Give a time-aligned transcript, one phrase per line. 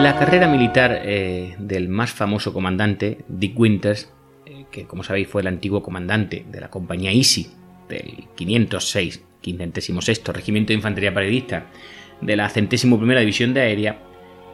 [0.00, 4.10] La carrera militar eh, del más famoso comandante, Dick Winters,
[4.46, 7.50] eh, que como sabéis fue el antiguo comandante de la compañía Easy
[7.86, 11.66] del 506, 506 Regimiento de Infantería Paredista
[12.22, 13.98] de la centésimo primera División de Aérea,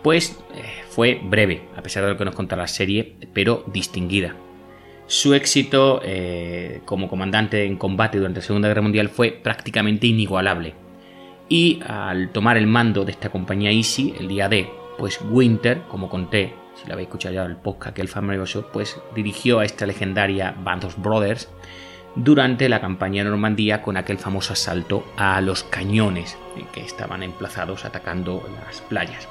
[0.03, 4.35] pues eh, fue breve, a pesar de lo que nos contaba la serie, pero distinguida.
[5.07, 6.03] Su éxito
[6.85, 10.75] como comandante en combate durante la Segunda Guerra Mundial fue prácticamente inigualable.
[11.49, 16.09] Y al tomar el mando de esta compañía Easy, el día D, pues Winter, como
[16.09, 20.55] conté, si lo habéis escuchado ya el podcast aquel famoso, pues dirigió a esta legendaria
[20.59, 21.49] Band of Brothers
[22.15, 26.37] durante la campaña de Normandía con aquel famoso asalto a los cañones
[26.73, 29.29] que estaban emplazados atacando las playas.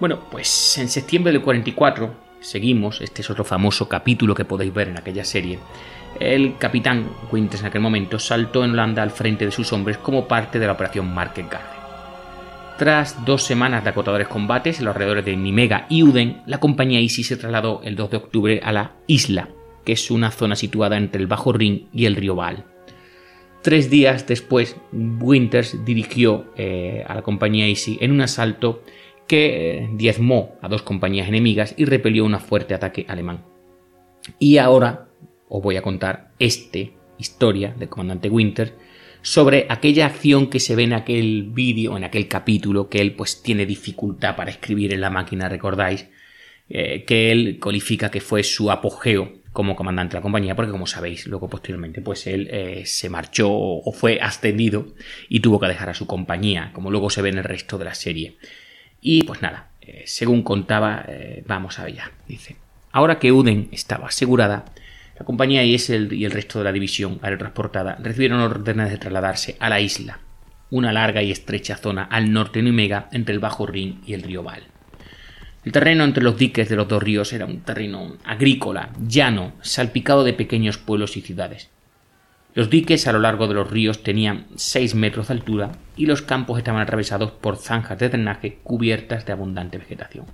[0.00, 4.88] Bueno, pues en septiembre del 44 seguimos, este es otro famoso capítulo que podéis ver
[4.88, 5.58] en aquella serie,
[6.20, 10.28] el capitán Winters en aquel momento saltó en Holanda al frente de sus hombres como
[10.28, 11.73] parte de la operación Market Garden.
[12.78, 16.98] Tras dos semanas de acotadores combates en los alrededores de Nimega y Uden, la compañía
[16.98, 19.48] Easy se trasladó el 2 de octubre a la isla,
[19.84, 22.64] que es una zona situada entre el Bajo Rin y el río Baal.
[23.62, 28.82] Tres días después, Winters dirigió eh, a la compañía Easy en un asalto
[29.28, 33.44] que eh, diezmó a dos compañías enemigas y repelió un fuerte ataque alemán.
[34.40, 35.06] Y ahora
[35.48, 36.80] os voy a contar esta
[37.18, 38.72] historia del comandante Winters
[39.24, 43.42] sobre aquella acción que se ve en aquel vídeo, en aquel capítulo, que él pues
[43.42, 46.06] tiene dificultad para escribir en la máquina, recordáis,
[46.68, 50.86] eh, que él califica que fue su apogeo como comandante de la compañía, porque como
[50.86, 54.88] sabéis, luego posteriormente, pues él eh, se marchó o fue ascendido
[55.30, 57.84] y tuvo que dejar a su compañía, como luego se ve en el resto de
[57.86, 58.36] la serie.
[59.00, 61.06] Y pues nada, eh, según contaba,
[61.46, 62.56] vamos a ya, dice.
[62.92, 64.66] Ahora que Uden estaba asegurada,
[65.18, 69.68] la compañía ISL y el resto de la división aerotransportada recibieron órdenes de trasladarse a
[69.68, 70.18] la isla,
[70.70, 74.22] una larga y estrecha zona al norte de Nimega entre el Bajo Rin y el
[74.22, 74.64] río Val.
[75.64, 80.24] El terreno entre los diques de los dos ríos era un terreno agrícola, llano, salpicado
[80.24, 81.70] de pequeños pueblos y ciudades.
[82.54, 86.22] Los diques a lo largo de los ríos tenían 6 metros de altura y los
[86.22, 90.26] campos estaban atravesados por zanjas de drenaje cubiertas de abundante vegetación.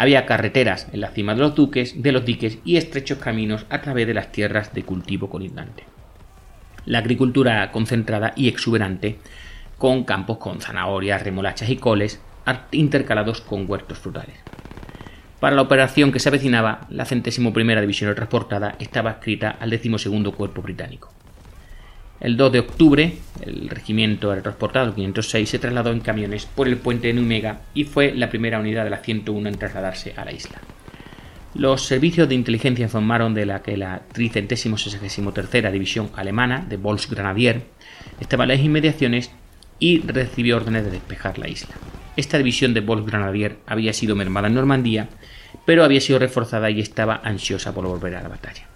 [0.00, 3.80] Había carreteras en la cima de los duques, de los diques y estrechos caminos a
[3.80, 5.82] través de las tierras de cultivo colindante.
[6.84, 9.18] La agricultura concentrada y exuberante,
[9.76, 12.20] con campos con zanahorias, remolachas y coles,
[12.70, 14.36] intercalados con huertos frutales.
[15.40, 20.30] Para la operación que se avecinaba, la centésimo primera división transportada estaba escrita al decimosegundo
[20.30, 21.12] cuerpo británico.
[22.20, 27.06] El 2 de octubre, el regimiento transportado 506 se trasladó en camiones por el puente
[27.06, 30.58] de Numega y fue la primera unidad de la 101 en trasladarse a la isla.
[31.54, 37.62] Los servicios de inteligencia informaron de la que la 363 División Alemana de Volksgrenadier
[38.20, 39.30] estaba en las inmediaciones
[39.78, 41.74] y recibió órdenes de despejar la isla.
[42.16, 45.08] Esta división de Volksgrenadier había sido mermada en Normandía,
[45.64, 48.66] pero había sido reforzada y estaba ansiosa por volver a la batalla.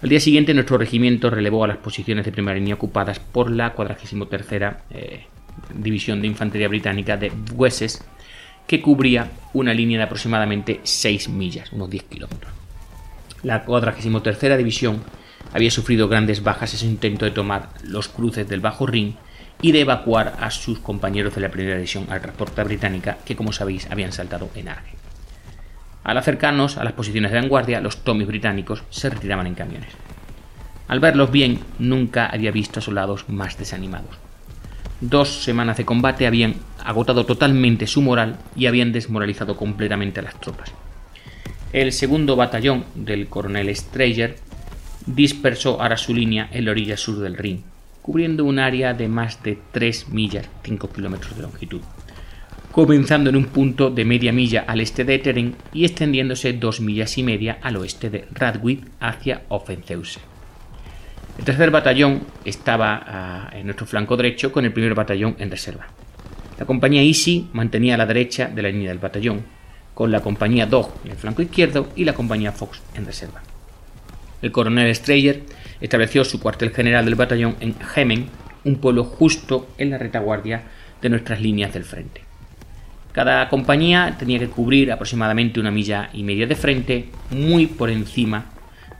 [0.00, 3.72] Al día siguiente, nuestro regimiento relevó a las posiciones de primera línea ocupadas por la
[3.72, 5.26] 43 eh,
[5.74, 8.04] División de Infantería Británica de Wessex,
[8.68, 12.52] que cubría una línea de aproximadamente 6 millas, unos 10 kilómetros.
[13.42, 15.02] La 43 División
[15.52, 19.16] había sufrido grandes bajas en su intento de tomar los cruces del Bajo Rin
[19.62, 23.52] y de evacuar a sus compañeros de la primera división al transporte británica que, como
[23.52, 25.07] sabéis, habían saltado en Arge.
[26.08, 29.90] Al acercarnos a las posiciones de vanguardia, los Tommies británicos se retiraban en camiones.
[30.88, 34.16] Al verlos bien, nunca había visto a soldados más desanimados.
[35.02, 40.40] Dos semanas de combate habían agotado totalmente su moral y habían desmoralizado completamente a las
[40.40, 40.72] tropas.
[41.74, 44.38] El segundo batallón del coronel Strayer
[45.04, 47.64] dispersó ahora su línea en la orilla sur del Rin,
[48.00, 51.82] cubriendo un área de más de 3 millas, 5 kilómetros de longitud,
[52.78, 57.18] comenzando en un punto de media milla al este de Etteren y extendiéndose 2 millas
[57.18, 60.20] y media al oeste de Radwig hacia Offenzeuse.
[61.36, 65.88] El tercer batallón estaba ah, en nuestro flanco derecho con el primer batallón en reserva.
[66.56, 69.42] La compañía Easy mantenía a la derecha de la línea del batallón,
[69.92, 73.42] con la compañía Dog en el flanco izquierdo y la compañía Fox en reserva.
[74.40, 75.42] El coronel Strayer
[75.80, 78.28] estableció su cuartel general del batallón en Hemen,
[78.62, 80.62] un pueblo justo en la retaguardia
[81.02, 82.27] de nuestras líneas del frente.
[83.18, 88.46] Cada compañía tenía que cubrir aproximadamente una milla y media de frente, muy por encima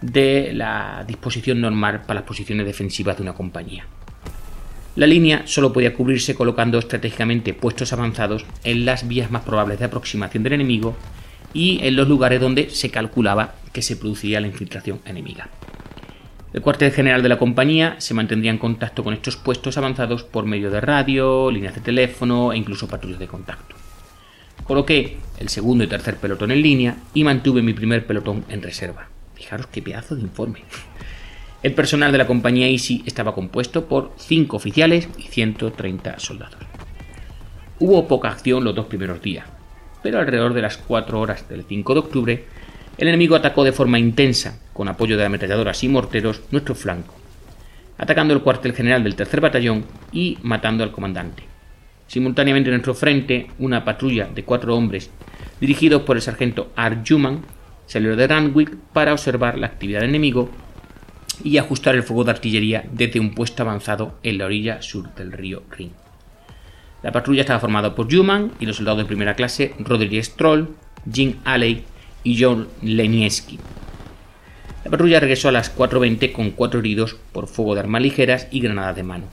[0.02, 3.86] de la disposición normal para las posiciones defensivas de una compañía.
[4.96, 9.84] La línea solo podía cubrirse colocando estratégicamente puestos avanzados en las vías más probables de
[9.84, 10.96] aproximación del enemigo
[11.54, 15.48] y en los lugares donde se calculaba que se produciría la infiltración enemiga.
[16.52, 20.44] El cuartel general de la compañía se mantendría en contacto con estos puestos avanzados por
[20.44, 23.76] medio de radio, líneas de teléfono e incluso patrullas de contacto.
[24.68, 29.08] Coloqué el segundo y tercer pelotón en línea y mantuve mi primer pelotón en reserva.
[29.34, 30.62] Fijaros qué pedazo de informe.
[31.62, 36.60] El personal de la compañía Easy estaba compuesto por 5 oficiales y 130 soldados.
[37.78, 39.46] Hubo poca acción los dos primeros días,
[40.02, 42.44] pero alrededor de las 4 horas del 5 de octubre
[42.98, 47.14] el enemigo atacó de forma intensa, con apoyo de ametralladoras y morteros, nuestro flanco,
[47.96, 51.44] atacando el cuartel general del tercer batallón y matando al comandante.
[52.08, 55.10] Simultáneamente en nuestro frente, una patrulla de cuatro hombres,
[55.60, 57.42] dirigidos por el sargento Arjuman,
[57.86, 60.50] salió de Randwick para observar la actividad del enemigo
[61.44, 65.32] y ajustar el fuego de artillería desde un puesto avanzado en la orilla sur del
[65.32, 65.92] río Rin.
[67.02, 70.74] La patrulla estaba formada por Juman y los soldados de primera clase Roderick Stroll,
[71.12, 71.84] Jim Alley
[72.24, 73.58] y John Lenieski.
[74.84, 78.60] La patrulla regresó a las 4.20 con cuatro heridos por fuego de armas ligeras y
[78.60, 79.26] granadas de mano.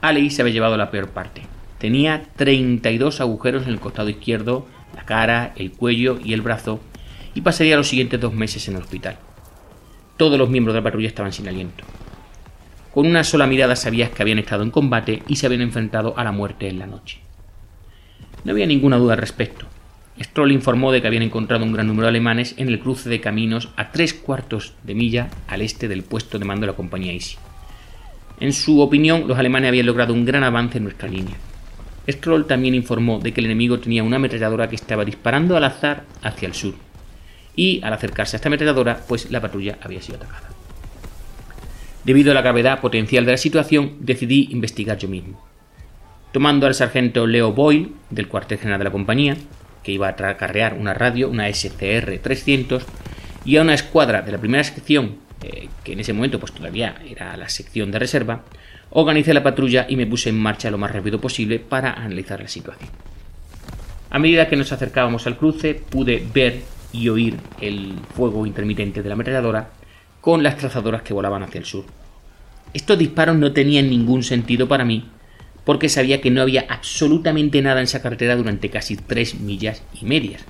[0.00, 1.42] Alley se había llevado la peor parte.
[1.80, 6.78] Tenía 32 agujeros en el costado izquierdo, la cara, el cuello y el brazo,
[7.34, 9.16] y pasaría los siguientes dos meses en el hospital.
[10.18, 11.82] Todos los miembros de la patrulla estaban sin aliento.
[12.92, 16.24] Con una sola mirada sabías que habían estado en combate y se habían enfrentado a
[16.24, 17.20] la muerte en la noche.
[18.44, 19.64] No había ninguna duda al respecto.
[20.20, 23.22] Stroll informó de que habían encontrado un gran número de alemanes en el cruce de
[23.22, 27.12] caminos a tres cuartos de milla al este del puesto de mando de la compañía
[27.12, 27.36] Easy.
[28.38, 31.36] En su opinión, los alemanes habían logrado un gran avance en nuestra línea.
[32.08, 36.04] Stroll también informó de que el enemigo tenía una ametralladora que estaba disparando al azar
[36.22, 36.74] hacia el sur.
[37.56, 40.48] Y al acercarse a esta ametralladora, pues la patrulla había sido atacada.
[42.04, 45.44] Debido a la gravedad potencial de la situación, decidí investigar yo mismo.
[46.32, 49.36] Tomando al sargento Leo Boyle, del cuartel general de la compañía,
[49.82, 52.82] que iba a acarrear una radio, una SCR-300,
[53.44, 56.96] y a una escuadra de la primera sección, eh, que en ese momento pues todavía
[57.06, 58.44] era la sección de reserva,
[58.90, 62.48] organicé la patrulla y me puse en marcha lo más rápido posible para analizar la
[62.48, 62.90] situación.
[64.10, 69.08] A medida que nos acercábamos al cruce, pude ver y oír el fuego intermitente de
[69.08, 69.70] la ametralladora
[70.20, 71.84] con las trazadoras que volaban hacia el sur.
[72.74, 75.04] Estos disparos no tenían ningún sentido para mí
[75.64, 80.04] porque sabía que no había absolutamente nada en esa carretera durante casi 3 millas y
[80.04, 80.44] medias.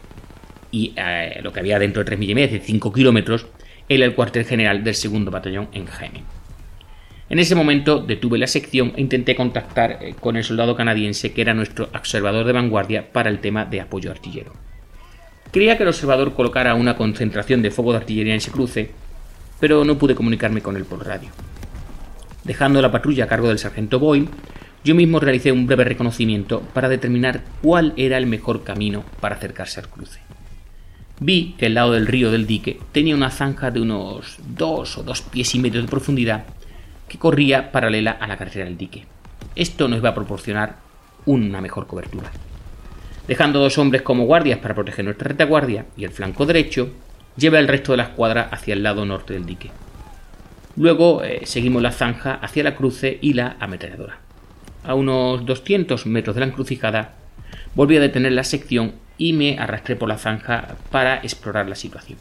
[0.71, 3.47] Y eh, lo que había dentro de 3 millas y media, de 5 kilómetros,
[3.89, 6.23] era el cuartel general del segundo batallón en Jaime.
[7.31, 11.41] En ese momento detuve la sección e intenté contactar eh, con el soldado canadiense que
[11.41, 14.53] era nuestro observador de vanguardia para el tema de apoyo artillero.
[15.53, 18.91] Creía que el observador colocara una concentración de fuego de artillería en ese cruce,
[19.61, 21.29] pero no pude comunicarme con él por radio.
[22.43, 24.29] Dejando la patrulla a cargo del sargento Boyle,
[24.83, 29.79] yo mismo realicé un breve reconocimiento para determinar cuál era el mejor camino para acercarse
[29.79, 30.19] al cruce.
[31.21, 35.05] Vi que el lado del río del dique tenía una zanja de unos dos o
[35.05, 36.45] dos pies y medio de profundidad
[37.11, 39.05] que corría paralela a la carretera del dique.
[39.57, 40.77] Esto nos iba a proporcionar
[41.27, 42.31] una mejor cobertura.
[43.27, 46.91] Dejando dos hombres como guardias para proteger nuestra retaguardia y el flanco derecho,
[47.37, 49.71] lleva el resto de la escuadra hacia el lado norte del dique.
[50.77, 54.31] Luego eh, seguimos la zanja hacia la cruce y la ametralladora
[54.85, 57.13] a unos 200 metros de la encrucijada,
[57.75, 62.19] volví a detener la sección y me arrastré por la zanja para explorar la situación.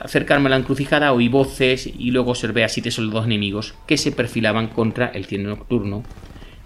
[0.00, 4.12] Acercarme a la encrucijada oí voces y luego observé a siete soldados enemigos que se
[4.12, 6.04] perfilaban contra el cielo nocturno,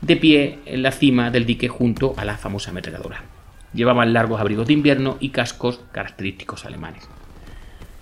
[0.00, 3.24] de pie en la cima del dique junto a la famosa ametralladora.
[3.72, 7.08] Llevaban largos abrigos de invierno y cascos característicos alemanes.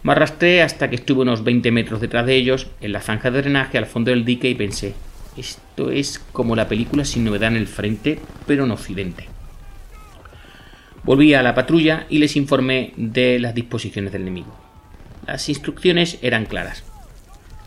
[0.03, 3.41] Me arrastré hasta que estuve unos 20 metros detrás de ellos, en la zanja de
[3.41, 4.95] drenaje al fondo del dique y pensé,
[5.39, 9.29] esto es como la película sin novedad en el frente, pero en Occidente.
[11.05, 14.72] Volví a la patrulla y les informé de las disposiciones del enemigo.
[15.27, 16.85] Las instrucciones eran claras.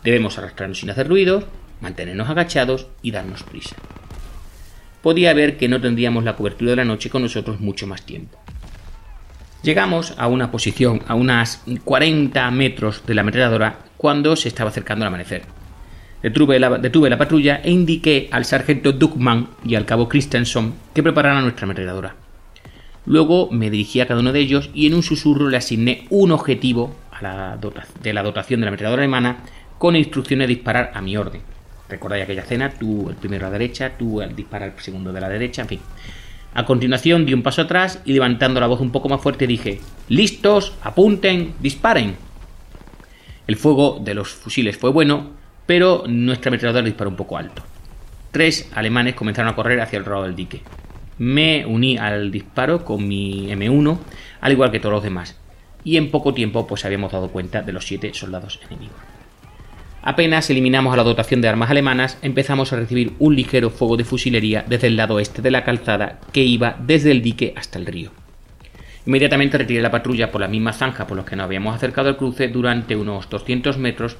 [0.04, 1.44] Debemos arrastrarnos sin hacer ruido,
[1.80, 3.76] mantenernos agachados y darnos prisa.
[5.02, 8.38] Podía ver que no tendríamos la cobertura de la noche con nosotros mucho más tiempo.
[9.62, 15.04] Llegamos a una posición a unas 40 metros de la ametralladora cuando se estaba acercando
[15.04, 15.42] el amanecer.
[16.22, 21.02] Detuve la, detuve la patrulla e indiqué al sargento Duckman y al cabo Christensen que
[21.02, 22.16] prepararan nuestra ametralladora.
[23.06, 26.32] Luego me dirigí a cada uno de ellos y en un susurro le asigné un
[26.32, 29.38] objetivo de la dotación de la ametralladora alemana
[29.78, 31.42] con instrucciones de disparar a mi orden.
[31.88, 35.20] Recordáis aquella escena, tú el primero a la derecha, tú el dispara el segundo de
[35.20, 35.80] la derecha, en fin.
[36.54, 39.80] A continuación di un paso atrás y levantando la voz un poco más fuerte dije,
[40.08, 42.16] listos, apunten, disparen.
[43.46, 45.30] El fuego de los fusiles fue bueno,
[45.66, 47.62] pero nuestra ametralladora disparó un poco alto.
[48.32, 50.62] Tres alemanes comenzaron a correr hacia el lado del dique.
[51.18, 53.98] Me uní al disparo con mi M1,
[54.40, 55.38] al igual que todos los demás,
[55.86, 58.96] y en poco tiempo pues habíamos dado cuenta de los siete soldados enemigos.
[60.02, 64.02] Apenas eliminamos a la dotación de armas alemanas, empezamos a recibir un ligero fuego de
[64.02, 67.86] fusilería desde el lado este de la calzada que iba desde el dique hasta el
[67.86, 68.10] río.
[69.06, 72.16] Inmediatamente retiré la patrulla por la misma zanja por los que nos habíamos acercado al
[72.16, 74.16] cruce durante unos 200 metros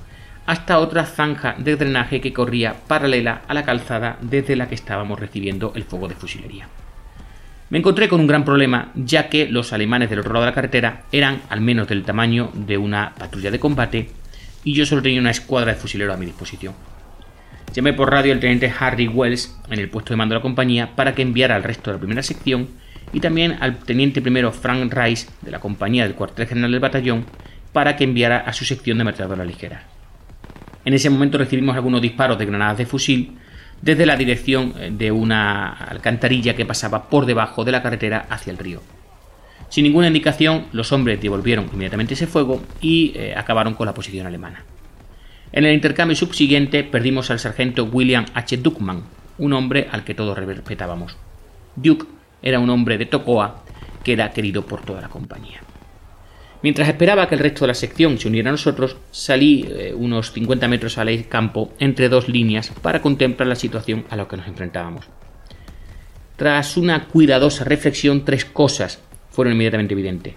[0.47, 5.19] hasta otra zanja de drenaje que corría paralela a la calzada desde la que estábamos
[5.19, 6.69] recibiendo el fuego de fusilería.
[7.69, 10.55] Me encontré con un gran problema, ya que los alemanes del otro lado de la
[10.55, 14.11] carretera eran al menos del tamaño de una patrulla de combate
[14.63, 16.75] y yo solo tenía una escuadra de fusileros a mi disposición.
[17.75, 20.95] Llamé por radio al teniente Harry Wells en el puesto de mando de la compañía
[20.95, 22.69] para que enviara al resto de la primera sección
[23.13, 27.27] y también al teniente primero Frank Rice de la compañía del cuartel general del batallón
[27.73, 29.83] para que enviara a su sección de ametralladoras ligeras.
[30.85, 33.37] En ese momento recibimos algunos disparos de granadas de fusil
[33.83, 38.59] desde la dirección de una alcantarilla que pasaba por debajo de la carretera hacia el
[38.59, 38.83] río.
[39.69, 44.27] Sin ninguna indicación, los hombres devolvieron inmediatamente ese fuego y eh, acabaron con la posición
[44.27, 44.65] alemana.
[45.53, 48.57] En el intercambio subsiguiente perdimos al sargento William H.
[48.59, 49.03] Duckman,
[49.39, 51.17] un hombre al que todos respetábamos.
[51.77, 52.07] Duke
[52.43, 53.63] era un hombre de Tocoa
[54.05, 55.61] que era querido por toda la compañía.
[56.63, 60.33] Mientras esperaba que el resto de la sección se uniera a nosotros, salí eh, unos
[60.33, 64.49] 50 metros al campo entre dos líneas para contemplar la situación a la que nos
[64.49, 65.07] enfrentábamos.
[66.37, 70.35] Tras una cuidadosa reflexión, tres cosas fueron inmediatamente evidentes.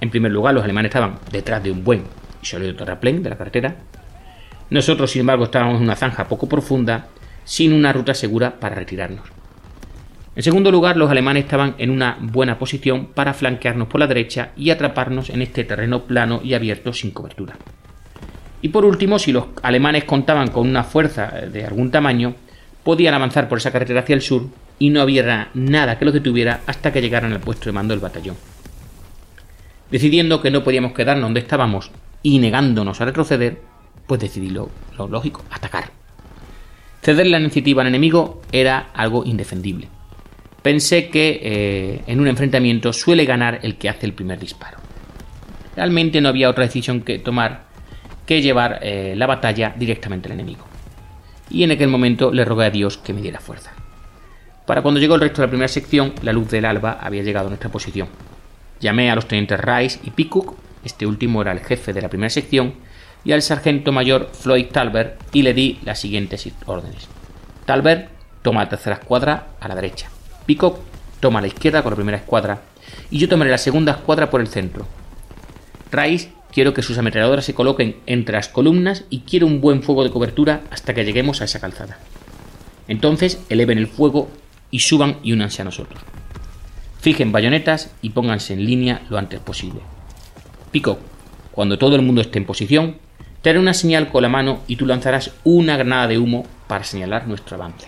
[0.00, 2.04] En primer lugar, los alemanes estaban detrás de un buen
[2.42, 3.76] y sólido terraplén de la carretera.
[4.70, 7.08] Nosotros, sin embargo, estábamos en una zanja poco profunda,
[7.44, 9.33] sin una ruta segura para retirarnos.
[10.36, 14.50] En segundo lugar, los alemanes estaban en una buena posición para flanquearnos por la derecha
[14.56, 17.56] y atraparnos en este terreno plano y abierto sin cobertura.
[18.60, 22.34] Y por último, si los alemanes contaban con una fuerza de algún tamaño,
[22.82, 24.48] podían avanzar por esa carretera hacia el sur
[24.78, 28.00] y no había nada que los detuviera hasta que llegaran al puesto de mando del
[28.00, 28.36] batallón.
[29.90, 31.90] Decidiendo que no podíamos quedarnos donde estábamos
[32.22, 33.60] y negándonos a retroceder,
[34.06, 35.90] pues decidí lo, lógico, atacar.
[37.02, 39.88] Ceder la iniciativa al enemigo era algo indefendible.
[40.64, 44.78] Pensé que eh, en un enfrentamiento suele ganar el que hace el primer disparo.
[45.76, 47.64] Realmente no había otra decisión que tomar
[48.24, 50.64] que llevar eh, la batalla directamente al enemigo.
[51.50, 53.72] Y en aquel momento le rogué a Dios que me diera fuerza.
[54.64, 57.48] Para cuando llegó el resto de la primera sección, la luz del alba había llegado
[57.48, 58.08] a nuestra posición.
[58.80, 62.30] Llamé a los tenientes Rice y Peacock, este último era el jefe de la primera
[62.30, 62.72] sección,
[63.22, 67.06] y al sargento mayor Floyd Talbert y le di las siguientes órdenes.
[67.66, 68.08] Talbert
[68.40, 70.13] toma la tercera escuadra a la derecha.
[70.46, 70.78] Peacock
[71.20, 72.62] toma la izquierda con la primera escuadra
[73.10, 74.86] y yo tomaré la segunda escuadra por el centro.
[75.90, 80.04] Rice quiero que sus ametralladoras se coloquen entre las columnas y quiero un buen fuego
[80.04, 81.98] de cobertura hasta que lleguemos a esa calzada.
[82.88, 84.28] Entonces eleven el fuego
[84.70, 86.00] y suban y únanse a nosotros.
[87.00, 89.80] Fijen bayonetas y pónganse en línea lo antes posible.
[90.70, 90.98] Pico,
[91.52, 92.96] cuando todo el mundo esté en posición,
[93.42, 96.84] te haré una señal con la mano y tú lanzarás una granada de humo para
[96.84, 97.86] señalar nuestro avance.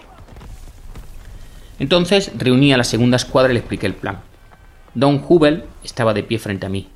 [1.78, 4.20] Entonces reuní a la segunda escuadra y le expliqué el plan.
[4.94, 6.88] Don Hubel estaba de pie frente a mí.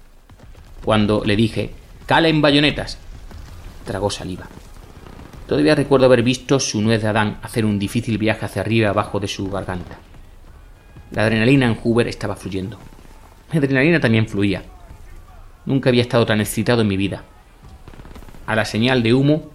[0.85, 1.71] Cuando le dije,
[2.07, 2.99] calen bayonetas,
[3.85, 4.47] tragó saliva.
[5.47, 9.21] Todavía recuerdo haber visto su nuez de Adán hacer un difícil viaje hacia arriba abajo
[9.21, 9.99] de su garganta.
[11.11, 12.79] La adrenalina en Hoover estaba fluyendo.
[13.53, 14.63] La adrenalina también fluía.
[15.67, 17.25] Nunca había estado tan excitado en mi vida.
[18.47, 19.51] A la señal de humo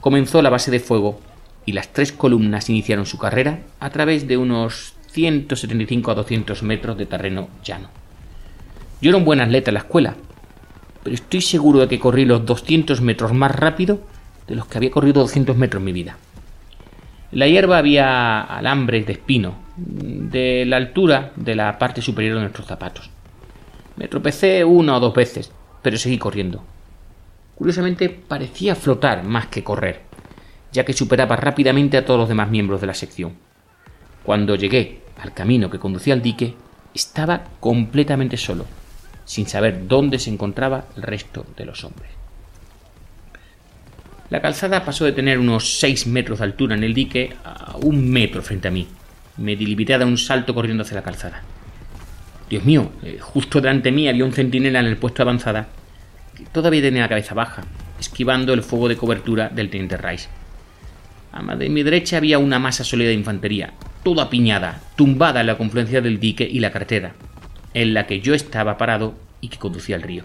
[0.00, 1.18] comenzó la base de fuego
[1.68, 6.96] y las tres columnas iniciaron su carrera a través de unos 175 a 200 metros
[6.96, 7.90] de terreno llano.
[9.02, 10.16] Yo era un buen atleta en la escuela,
[11.02, 14.00] pero estoy seguro de que corrí los 200 metros más rápido
[14.46, 16.16] de los que había corrido 200 metros en mi vida.
[17.32, 22.40] En la hierba había alambres de espino, de la altura de la parte superior de
[22.40, 23.10] nuestros zapatos.
[23.96, 26.64] Me tropecé una o dos veces, pero seguí corriendo.
[27.56, 30.07] Curiosamente parecía flotar más que correr,
[30.72, 33.34] ya que superaba rápidamente a todos los demás miembros de la sección.
[34.22, 36.54] Cuando llegué al camino que conducía al dique,
[36.94, 38.66] estaba completamente solo,
[39.24, 42.10] sin saber dónde se encontraba el resto de los hombres.
[44.30, 48.10] La calzada pasó de tener unos 6 metros de altura en el dique a un
[48.10, 48.86] metro frente a mí.
[49.38, 51.42] Me limité a un salto corriendo hacia la calzada.
[52.50, 55.68] Dios mío, eh, justo delante de mí había un centinela en el puesto avanzada
[56.36, 57.64] que todavía tenía la cabeza baja,
[57.98, 60.28] esquivando el fuego de cobertura del teniente Rice.
[61.38, 65.56] A de mi derecha había una masa sólida de infantería, toda apiñada, tumbada en la
[65.56, 67.14] confluencia del dique y la carretera,
[67.74, 70.24] en la que yo estaba parado y que conducía al río.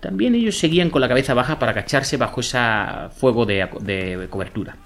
[0.00, 2.58] También ellos seguían con la cabeza baja para agacharse bajo ese
[3.16, 4.76] fuego de, de cobertura.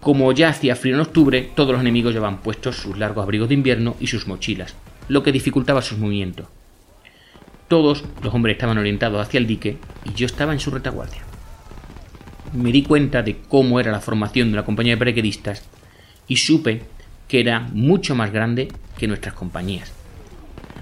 [0.00, 3.54] Como ya hacía frío en octubre, todos los enemigos llevaban puestos sus largos abrigos de
[3.54, 4.76] invierno y sus mochilas,
[5.08, 6.46] lo que dificultaba sus movimientos.
[7.68, 11.29] Todos los hombres estaban orientados hacia el dique y yo estaba en su retaguardia.
[12.52, 15.64] Me di cuenta de cómo era la formación de la compañía de paraquedistas
[16.26, 16.82] y supe
[17.28, 19.92] que era mucho más grande que nuestras compañías.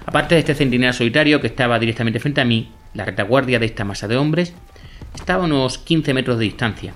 [0.05, 3.85] Aparte de este centinela solitario que estaba directamente frente a mí, la retaguardia de esta
[3.85, 4.53] masa de hombres
[5.13, 6.93] estaba a unos 15 metros de distancia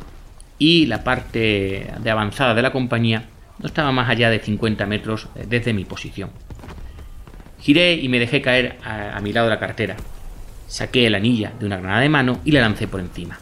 [0.58, 3.26] y la parte de avanzada de la compañía
[3.60, 6.32] no estaba más allá de 50 metros desde mi posición.
[7.60, 9.96] Giré y me dejé caer a, mi lado de la cartera.
[10.68, 13.40] Saqué la anilla de una granada de mano y la lancé por encima.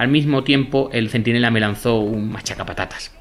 [0.00, 3.12] Al mismo tiempo, el centinela me lanzó un machacapatatas.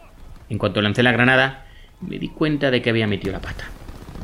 [0.50, 1.66] En cuanto lancé la granada,
[2.00, 3.66] me di cuenta de que había metido la pata.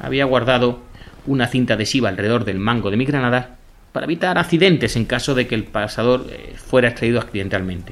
[0.02, 0.80] Había guardado
[1.28, 3.58] una cinta adhesiva alrededor del mango de mi granada
[3.92, 7.92] para evitar accidentes en caso de que el pasador eh, fuera extraído accidentalmente.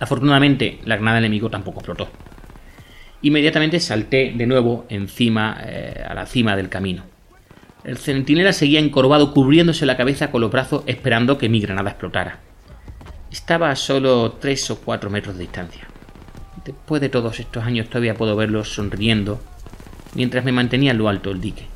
[0.00, 2.08] Afortunadamente, la granada enemigo tampoco explotó.
[3.22, 7.04] Inmediatamente salté de nuevo encima eh, a la cima del camino.
[7.84, 12.40] El centinela seguía encorvado cubriéndose la cabeza con los brazos esperando que mi granada explotara.
[13.36, 15.86] Estaba a solo 3 o 4 metros de distancia.
[16.64, 19.42] Después de todos estos años todavía puedo verlo sonriendo
[20.14, 21.66] mientras me mantenía en lo alto del dique.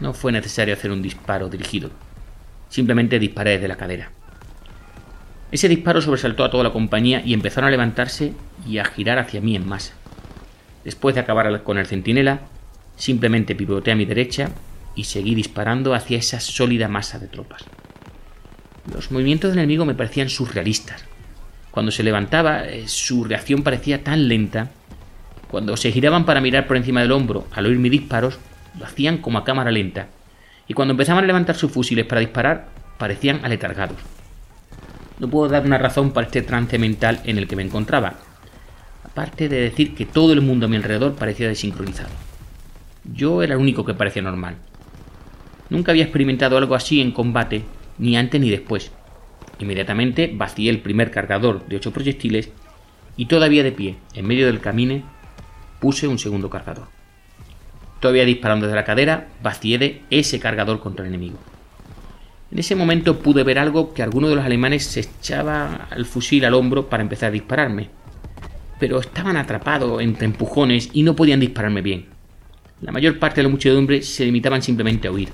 [0.00, 1.90] No fue necesario hacer un disparo dirigido.
[2.68, 4.10] Simplemente disparé desde la cadera.
[5.52, 8.32] Ese disparo sobresaltó a toda la compañía y empezaron a levantarse
[8.66, 9.94] y a girar hacia mí en masa.
[10.82, 12.40] Después de acabar con el centinela,
[12.96, 14.50] simplemente pivoteé a mi derecha
[14.96, 17.64] y seguí disparando hacia esa sólida masa de tropas.
[18.92, 21.04] Los movimientos del enemigo me parecían surrealistas.
[21.70, 24.70] Cuando se levantaba, eh, su reacción parecía tan lenta.
[25.50, 28.38] Cuando se giraban para mirar por encima del hombro al oír mis disparos,
[28.78, 30.08] lo hacían como a cámara lenta,
[30.66, 33.96] y cuando empezaban a levantar sus fusiles para disparar, parecían aletargados.
[35.18, 38.14] No puedo dar una razón para este trance mental en el que me encontraba,
[39.04, 42.10] aparte de decir que todo el mundo a mi alrededor parecía desincronizado.
[43.04, 44.56] Yo era el único que parecía normal.
[45.70, 47.64] Nunca había experimentado algo así en combate,
[47.98, 48.90] ni antes ni después.
[49.58, 52.50] Inmediatamente vacié el primer cargador de ocho proyectiles
[53.16, 55.02] y todavía de pie, en medio del camino,
[55.80, 56.88] puse un segundo cargador.
[58.00, 61.38] Todavía disparando desde la cadera, vacié de ese cargador contra el enemigo.
[62.50, 66.44] En ese momento pude ver algo que alguno de los alemanes se echaba el fusil
[66.44, 67.90] al hombro para empezar a dispararme.
[68.78, 72.06] Pero estaban atrapados entre empujones y no podían dispararme bien.
[72.80, 75.28] La mayor parte de la muchedumbre se limitaban simplemente a huir.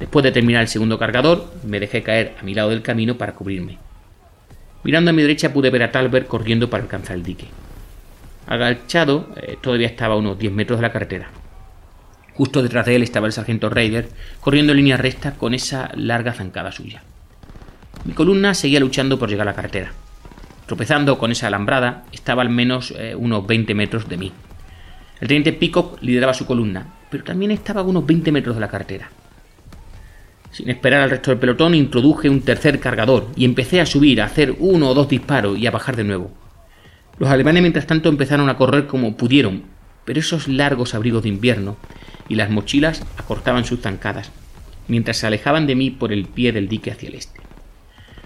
[0.00, 3.34] Después de terminar el segundo cargador, me dejé caer a mi lado del camino para
[3.34, 3.78] cubrirme.
[4.82, 7.48] Mirando a mi derecha pude ver a Talbert corriendo para alcanzar el dique.
[8.46, 11.28] Agachado, eh, todavía estaba a unos 10 metros de la carretera.
[12.32, 14.08] Justo detrás de él estaba el sargento Raider,
[14.40, 17.02] corriendo en línea recta con esa larga zancada suya.
[18.06, 19.92] Mi columna seguía luchando por llegar a la carretera.
[20.64, 24.32] Tropezando con esa alambrada, estaba al menos eh, unos 20 metros de mí.
[25.20, 28.68] El teniente Peacock lideraba su columna, pero también estaba a unos 20 metros de la
[28.68, 29.10] carretera.
[30.50, 34.26] Sin esperar al resto del pelotón, introduje un tercer cargador y empecé a subir, a
[34.26, 36.30] hacer uno o dos disparos y a bajar de nuevo.
[37.18, 39.62] Los alemanes, mientras tanto, empezaron a correr como pudieron,
[40.04, 41.76] pero esos largos abrigos de invierno
[42.28, 44.30] y las mochilas acortaban sus zancadas,
[44.88, 47.40] mientras se alejaban de mí por el pie del dique hacia el este.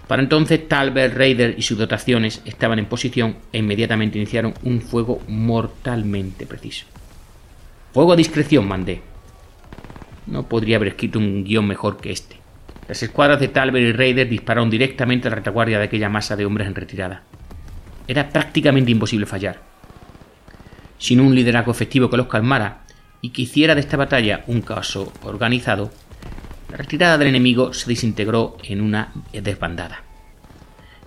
[0.06, 5.20] Para entonces Talbert, Raider y sus dotaciones estaban en posición e inmediatamente iniciaron un fuego
[5.28, 6.86] mortalmente preciso.
[7.92, 9.00] Fuego a discreción mandé.
[10.26, 12.36] No podría haber escrito un guion mejor que este.
[12.88, 16.44] Las escuadras de Talbert y Raider dispararon directamente a la retaguardia de aquella masa de
[16.44, 17.22] hombres en retirada.
[18.06, 19.62] Era prácticamente imposible fallar.
[20.98, 22.84] Sin un liderazgo efectivo que los calmara
[23.20, 25.90] y que hiciera de esta batalla un caso organizado,
[26.70, 30.02] la retirada del enemigo se desintegró en una desbandada.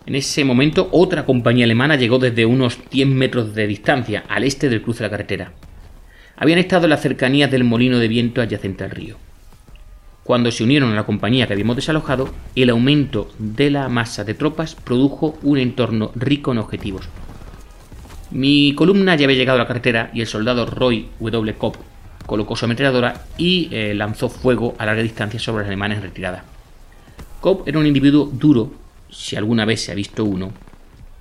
[0.07, 4.69] En ese momento, otra compañía alemana llegó desde unos 100 metros de distancia, al este
[4.69, 5.51] del cruce de la carretera.
[6.39, 9.17] Habían estado en las cercanías del molino de viento adyacente al río.
[10.23, 14.33] cuando se unieron a la compañía que habíamos desalojado, el aumento de la masa de
[14.33, 17.07] tropas produjo un entorno rico en objetivos.
[18.31, 21.53] Mi columna ya había llegado a la carretera y el soldado Roy W.
[21.53, 21.77] Cobb
[22.25, 26.43] colocó su ametralladora y eh, lanzó fuego a larga distancia sobre los alemanes en retirada.
[27.39, 28.73] Cobb era un individuo duro,
[29.09, 30.51] si alguna vez se ha visto uno,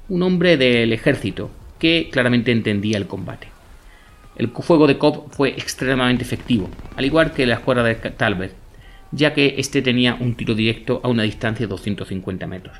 [0.09, 1.49] un hombre del ejército
[1.79, 3.56] que claramente entendía el combate.
[4.37, 8.53] El fuego de Cobb fue extremadamente efectivo, al igual que la escuadra de Talbot,
[9.11, 12.77] ya que éste tenía un tiro directo a una distancia de 250 metros.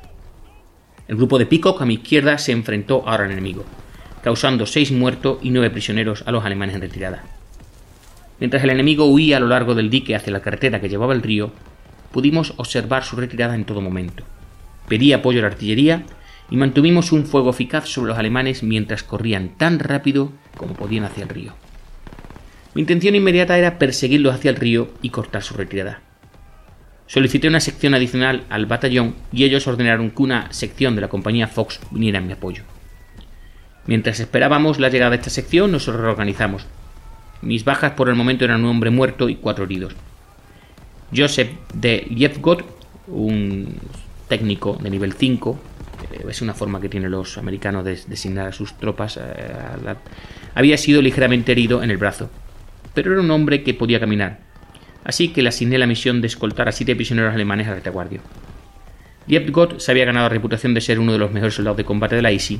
[1.07, 3.65] El grupo de Peacock a mi izquierda se enfrentó ahora al enemigo,
[4.21, 7.23] causando 6 muertos y 9 prisioneros a los alemanes en retirada.
[8.39, 11.23] Mientras el enemigo huía a lo largo del dique hacia la carretera que llevaba el
[11.23, 11.51] río,
[12.11, 14.23] pudimos observar su retirada en todo momento.
[14.87, 16.03] Pedí apoyo a la artillería
[16.49, 21.23] y mantuvimos un fuego eficaz sobre los alemanes mientras corrían tan rápido como podían hacia
[21.23, 21.53] el río.
[22.73, 26.01] Mi intención inmediata era perseguirlos hacia el río y cortar su retirada.
[27.07, 31.47] Solicité una sección adicional al batallón y ellos ordenaron que una sección de la compañía
[31.47, 32.63] Fox viniera en mi apoyo.
[33.85, 36.65] Mientras esperábamos la llegada de esta sección, nos reorganizamos.
[37.41, 39.95] Mis bajas por el momento eran un hombre muerto y cuatro heridos.
[41.15, 42.65] Joseph de Liefgott,
[43.07, 43.75] un
[44.27, 45.76] técnico de nivel 5, eh,
[46.27, 49.95] es una forma que tienen los americanos de designar a sus tropas, eh,
[50.55, 52.29] había sido ligeramente herido en el brazo,
[52.93, 54.47] pero era un hombre que podía caminar
[55.07, 58.19] así que le asigné la misión de escoltar a siete prisioneros alemanes al retaguardia.
[59.25, 62.17] Diepgott se había ganado la reputación de ser uno de los mejores soldados de combate
[62.17, 62.59] de la ISI,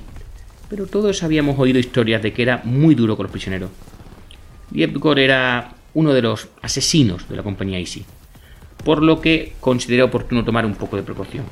[0.70, 3.70] pero todos habíamos oído historias de que era muy duro con los prisioneros.
[4.70, 8.06] Diepgott era uno de los asesinos de la compañía ISI,
[8.86, 11.44] por lo que consideré oportuno tomar un poco de precaución.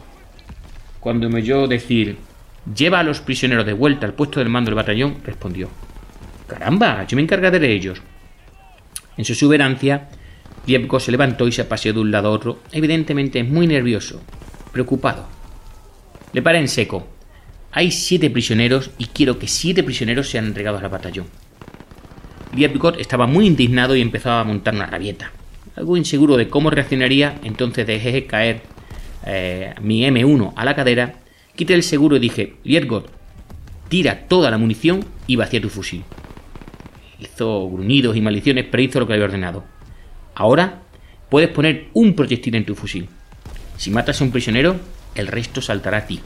[1.06, 2.18] Cuando me oyó decir,
[2.76, 5.70] lleva a los prisioneros de vuelta al puesto del mando del batallón, respondió,
[6.48, 8.02] caramba, yo me encargaré de ellos.
[9.16, 10.10] En su exuberancia,
[10.66, 14.20] Diepko se levantó y se paseó de un lado a otro, evidentemente muy nervioso,
[14.72, 15.28] preocupado.
[16.34, 17.08] Le paré en seco.
[17.72, 21.28] Hay siete prisioneros y quiero que siete prisioneros sean entregados al batallón.
[22.52, 25.32] Diepko estaba muy indignado y empezó a montar una rabieta.
[25.76, 28.75] Algo inseguro de cómo reaccionaría, entonces dejé caer
[29.26, 31.16] eh, mi M1 a la cadera,
[31.56, 33.12] quité el seguro y dije, Lietgot,
[33.88, 36.04] tira toda la munición y vacía tu fusil.
[37.20, 39.64] Hizo gruñidos y maldiciones, pero hizo lo que había ordenado.
[40.36, 40.82] Ahora
[41.30, 43.08] puedes poner un proyectil en tu fusil.
[43.78, 44.76] Si matas a un prisionero,
[45.16, 46.20] el resto saltará a ti.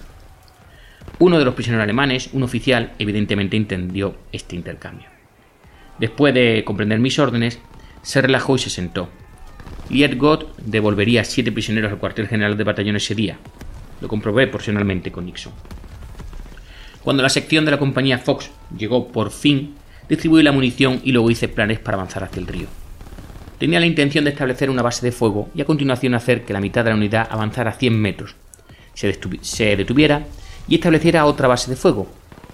[1.20, 5.10] Uno de los prisioneros alemanes, un oficial, evidentemente entendió este intercambio.
[6.00, 7.60] Después de comprender mis órdenes,
[8.02, 9.10] se relajó y se sentó.
[9.90, 13.38] Lietgott devolvería siete prisioneros al cuartel general de batallón ese día.
[14.02, 15.54] Lo comprobé personalmente con Nixon.
[17.04, 19.76] Cuando la sección de la compañía Fox llegó por fin,
[20.08, 22.68] distribuí la munición y luego hice planes para avanzar hacia el río
[23.60, 26.62] tenía la intención de establecer una base de fuego y a continuación hacer que la
[26.62, 28.36] mitad de la unidad avanzara 100 metros,
[28.94, 30.26] se, detuviera
[30.68, 32.08] y estableciera otra base de fuego,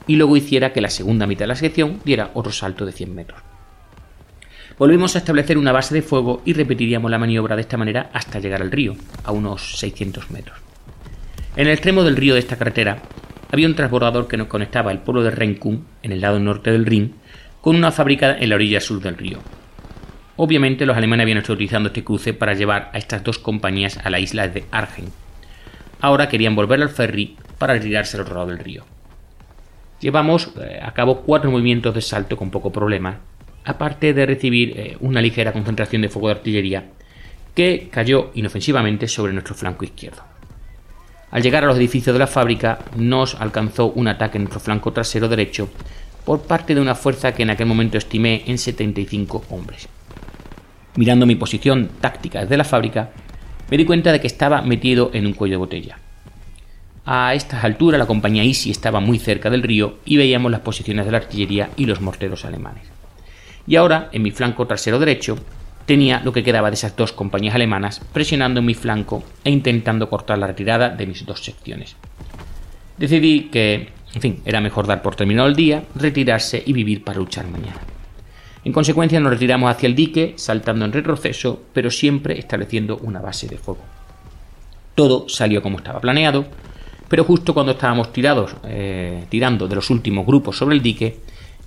[0.08, 3.15] y luego hiciera que la segunda mitad de la sección diera otro salto de 100
[3.15, 3.39] metros.
[4.77, 8.39] Volvimos a establecer una base de fuego y repetiríamos la maniobra de esta manera hasta
[8.39, 10.57] llegar al río, a unos 600 metros.
[11.55, 13.01] En el extremo del río de esta carretera
[13.51, 16.85] había un transbordador que nos conectaba el pueblo de Renkun, en el lado norte del
[16.85, 17.15] Rin,
[17.61, 19.39] con una fábrica en la orilla sur del río,
[20.38, 24.09] Obviamente los alemanes habían estado utilizando este cruce para llevar a estas dos compañías a
[24.09, 25.05] la isla de Argen.
[26.01, 28.83] Ahora querían volver al ferry para retirarse al otro lado del río.
[30.01, 33.19] Llevamos eh, a cabo cuatro movimientos de salto con poco problema,
[33.65, 36.86] aparte de recibir eh, una ligera concentración de fuego de artillería
[37.54, 40.23] que cayó inofensivamente sobre nuestro flanco izquierdo.
[41.32, 44.93] Al llegar a los edificios de la fábrica nos alcanzó un ataque en nuestro flanco
[44.93, 45.69] trasero derecho
[46.23, 49.88] por parte de una fuerza que en aquel momento estimé en 75 hombres.
[50.95, 53.10] Mirando mi posición táctica desde la fábrica,
[53.69, 55.99] me di cuenta de que estaba metido en un cuello de botella.
[57.06, 61.06] A estas alturas la compañía Easy estaba muy cerca del río y veíamos las posiciones
[61.06, 62.94] de la artillería y los morteros alemanes.
[63.67, 65.38] Y ahora, en mi flanco trasero derecho,
[65.86, 70.10] tenía lo que quedaba de esas dos compañías alemanas presionando en mi flanco e intentando
[70.10, 71.95] cortar la retirada de mis dos secciones.
[72.97, 77.19] Decidí que, en fin, era mejor dar por terminado el día, retirarse y vivir para
[77.19, 77.82] luchar mañana.
[78.63, 83.47] En consecuencia nos retiramos hacia el dique, saltando en retroceso, pero siempre estableciendo una base
[83.47, 83.82] de fuego.
[84.95, 86.45] Todo salió como estaba planeado,
[87.08, 91.19] pero justo cuando estábamos tirados, eh, tirando de los últimos grupos sobre el dique,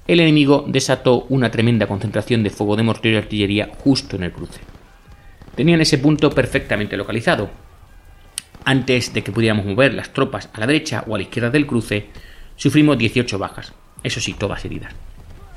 [0.09, 4.33] el enemigo desató una tremenda concentración de fuego de mortero y artillería justo en el
[4.33, 4.61] cruce.
[5.55, 7.51] Tenían ese punto perfectamente localizado.
[8.65, 11.67] Antes de que pudiéramos mover las tropas a la derecha o a la izquierda del
[11.67, 12.07] cruce,
[12.57, 14.95] sufrimos 18 bajas, eso sí, todas heridas.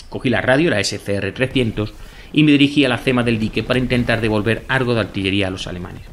[0.10, 1.92] Cogí la radio, la SCR-300,
[2.34, 5.52] y me dirigí a la cema del dique para intentar devolver algo de artillería a
[5.52, 6.04] los alemanes.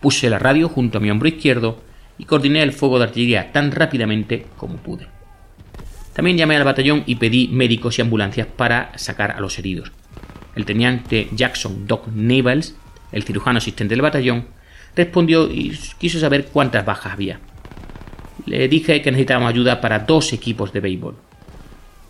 [0.00, 1.80] Puse la radio junto a mi hombro izquierdo
[2.18, 5.19] y coordiné el fuego de artillería tan rápidamente como pude.
[6.14, 9.92] También llamé al batallón y pedí médicos y ambulancias para sacar a los heridos.
[10.56, 12.74] El teniente Jackson Doc Navels,
[13.12, 14.46] el cirujano asistente del batallón,
[14.96, 17.40] respondió y quiso saber cuántas bajas había.
[18.46, 21.16] Le dije que necesitábamos ayuda para dos equipos de béisbol.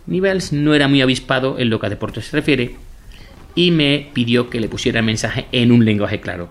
[0.07, 2.75] Nivels no era muy avispado en lo que a deportes se refiere
[3.53, 6.49] y me pidió que le pusiera el mensaje en un lenguaje claro.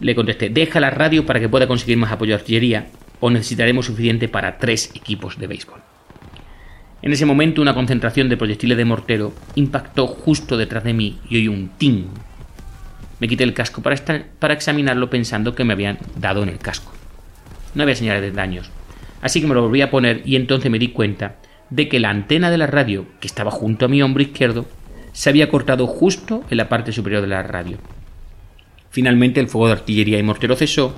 [0.00, 2.88] Le contesté, deja la radio para que pueda conseguir más apoyo de artillería
[3.20, 5.80] o necesitaremos suficiente para tres equipos de béisbol.
[7.02, 11.36] En ese momento una concentración de proyectiles de mortero impactó justo detrás de mí y
[11.36, 12.04] oí un ting.
[13.20, 13.96] Me quité el casco para,
[14.38, 16.92] para examinarlo pensando que me habían dado en el casco.
[17.74, 18.70] No había señales de daños,
[19.22, 21.36] así que me lo volví a poner y entonces me di cuenta
[21.70, 24.66] de que la antena de la radio, que estaba junto a mi hombro izquierdo,
[25.12, 27.78] se había cortado justo en la parte superior de la radio.
[28.90, 30.96] Finalmente el fuego de artillería y mortero cesó,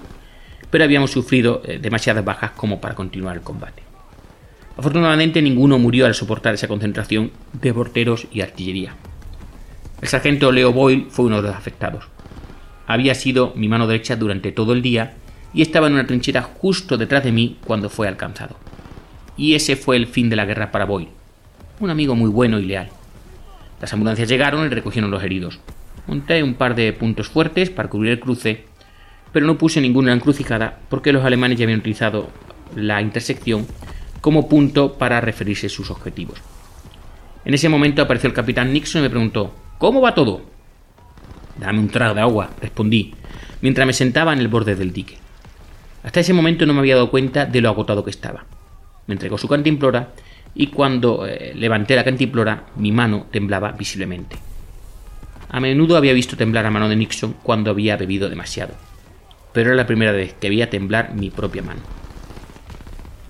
[0.71, 3.92] pero habíamos sufrido eh, demasiadas bajas como para continuar el combate.
[4.77, 8.95] Afortunadamente ninguno murió al soportar esa concentración de morteros y artillería.
[10.01, 12.05] El sargento Leo Boyle fue uno de los afectados.
[12.87, 15.15] Había sido mi mano derecha durante todo el día
[15.55, 18.57] y estaba en una trinchera justo detrás de mí cuando fue alcanzado
[19.37, 21.09] y ese fue el fin de la guerra para Boyle,
[21.81, 22.89] un amigo muy bueno y leal.
[23.81, 25.59] Las ambulancias llegaron y recogieron los heridos.
[26.07, 28.65] Monté un par de puntos fuertes para cubrir el cruce,
[29.33, 32.31] pero no puse ninguna encrucijada porque los alemanes ya habían utilizado
[32.77, 33.67] la intersección
[34.23, 36.39] como punto para referirse a sus objetivos.
[37.45, 40.43] En ese momento apareció el capitán Nixon y me preguntó, ¿Cómo va todo?
[41.59, 43.15] Dame un trago de agua, respondí,
[43.61, 45.19] mientras me sentaba en el borde del dique.
[46.05, 48.45] Hasta ese momento no me había dado cuenta de lo agotado que estaba.
[49.09, 50.11] Me entregó su cantimplora
[50.55, 54.37] y cuando eh, levanté la cantimplora mi mano temblaba visiblemente.
[55.49, 58.75] A menudo había visto temblar a mano de Nixon cuando había bebido demasiado,
[59.53, 62.02] pero era la primera vez que veía temblar mi propia mano.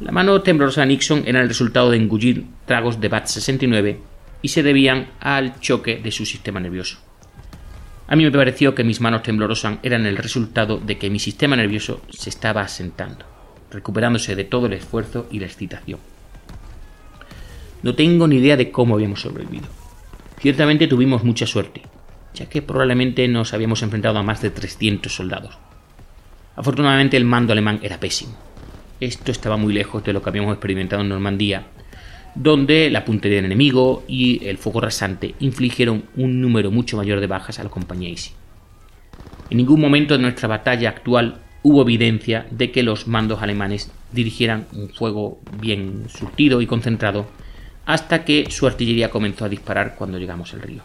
[0.02, 4.00] La mano temblorosa de Nixon era el resultado de engullir tragos de BAT 69
[4.42, 6.98] y se debían al choque de su sistema nervioso.
[8.08, 11.54] A mí me pareció que mis manos temblorosas eran el resultado de que mi sistema
[11.54, 13.24] nervioso se estaba asentando
[13.70, 15.98] recuperándose de todo el esfuerzo y la excitación.
[17.82, 19.66] No tengo ni idea de cómo habíamos sobrevivido.
[20.40, 21.82] Ciertamente tuvimos mucha suerte,
[22.34, 25.58] ya que probablemente nos habíamos enfrentado a más de 300 soldados.
[26.56, 28.36] Afortunadamente el mando alemán era pésimo.
[29.02, 31.64] Esto estaba muy lejos de lo que habíamos experimentado en Normandía,
[32.36, 37.26] donde la puntería del enemigo y el fuego rasante infligieron un número mucho mayor de
[37.26, 38.30] bajas a la compañía Easy.
[39.50, 44.68] En ningún momento de nuestra batalla actual hubo evidencia de que los mandos alemanes dirigieran
[44.72, 47.26] un fuego bien surtido y concentrado
[47.86, 50.82] hasta que su artillería comenzó a disparar cuando llegamos al río.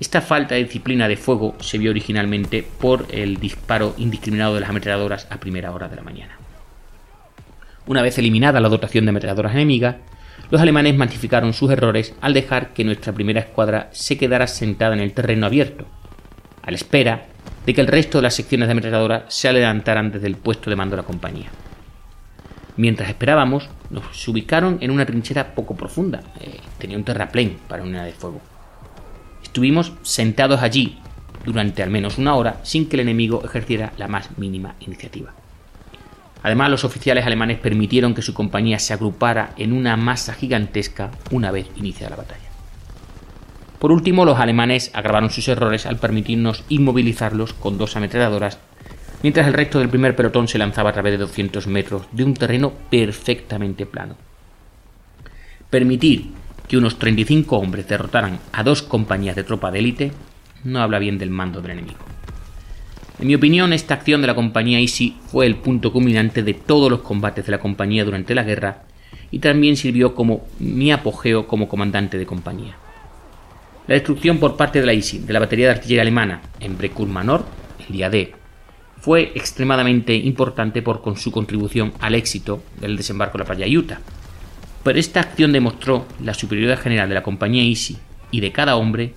[0.00, 4.70] Esta falta de disciplina de fuego se vio originalmente por el disparo indiscriminado de las
[4.70, 6.38] ametralladoras a primera hora de la mañana.
[7.86, 9.96] Una vez eliminada la dotación de ametralladoras enemigas,
[10.50, 15.00] los alemanes magnificaron sus errores al dejar que nuestra primera escuadra se quedara sentada en
[15.00, 15.86] el terreno abierto,
[16.62, 17.26] a la espera
[17.64, 20.76] de que el resto de las secciones de ametralladora se adelantaran desde el puesto de
[20.76, 21.46] mando de la compañía.
[22.76, 26.20] Mientras esperábamos, nos ubicaron en una trinchera poco profunda.
[26.40, 28.40] Eh, tenía un terraplén para una de fuego.
[29.42, 30.98] Estuvimos sentados allí
[31.44, 35.32] durante al menos una hora sin que el enemigo ejerciera la más mínima iniciativa.
[36.46, 41.50] Además, los oficiales alemanes permitieron que su compañía se agrupara en una masa gigantesca una
[41.50, 42.48] vez iniciada la batalla.
[43.80, 48.60] Por último, los alemanes agravaron sus errores al permitirnos inmovilizarlos con dos ametralladoras,
[49.24, 52.34] mientras el resto del primer pelotón se lanzaba a través de 200 metros de un
[52.34, 54.14] terreno perfectamente plano.
[55.68, 56.30] Permitir
[56.68, 60.12] que unos 35 hombres derrotaran a dos compañías de tropa de élite
[60.62, 62.15] no habla bien del mando del enemigo.
[63.18, 66.90] En mi opinión, esta acción de la compañía Easy fue el punto culminante de todos
[66.90, 68.82] los combates de la compañía durante la guerra
[69.30, 72.76] y también sirvió como mi apogeo como comandante de compañía.
[73.86, 77.08] La destrucción por parte de la ISI de la batería de artillería alemana en Brekur
[77.08, 77.46] Manor,
[77.88, 78.34] el día D,
[79.00, 84.00] fue extremadamente importante por con su contribución al éxito del desembarco de la playa Utah.
[84.82, 87.96] Pero esta acción demostró la superioridad general de la compañía ISI
[88.30, 89.14] y de cada hombre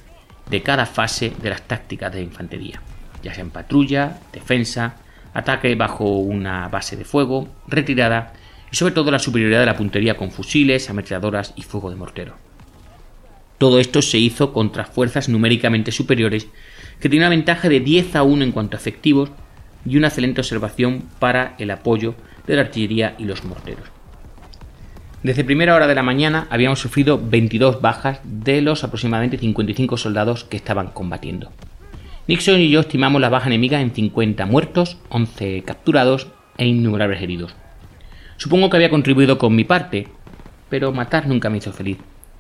[0.50, 2.82] de cada fase de las tácticas de infantería,
[3.24, 4.96] ya sea en patrulla, defensa,
[5.34, 8.34] ataque bajo una base de fuego, retirada
[8.72, 12.36] y sobre todo la superioridad de la puntería con fusiles, ametralladoras y fuego de mortero.
[13.58, 16.48] Todo esto se hizo contra fuerzas numéricamente superiores
[17.00, 19.32] que tenían una ventaja de 10 a 1 en cuanto a efectivos
[19.86, 22.16] y una excelente observación para el apoyo
[22.48, 23.88] de la artillería y los morteros.
[25.24, 30.46] Desde primera hora de la mañana habíamos sufrido 22 bajas de los aproximadamente 55 soldados
[30.46, 31.52] que estaban combatiendo.
[32.30, 36.28] Nixon y yo estimamos la baja enemiga en 50 muertos, 11 capturados
[36.60, 37.56] e innumerables heridos.
[38.38, 40.08] Supongo que había contribuido con mi parte,
[40.70, 41.98] pero matar nunca me hizo feliz.